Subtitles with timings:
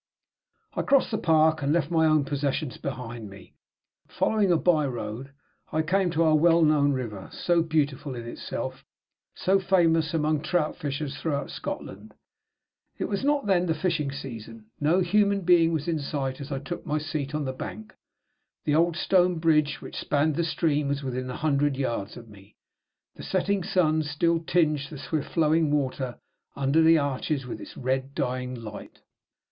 [0.73, 3.53] I crossed the park, and left my own possessions behind me.
[4.07, 5.29] Following a by road,
[5.71, 8.83] I came to our well known river; so beautiful in itself,
[9.35, 12.15] so famous among trout fishers throughout Scotland.
[12.97, 14.71] It was not then the fishing season.
[14.79, 17.93] No human being was in sight as I took my seat on the bank.
[18.65, 22.55] The old stone bridge which spanned the stream was within a hundred yards of me;
[23.13, 26.17] the setting sun still tinged the swift flowing water
[26.55, 29.01] under the arches with its red and dying light.